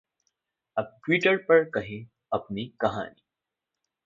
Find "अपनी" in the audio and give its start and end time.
2.33-2.65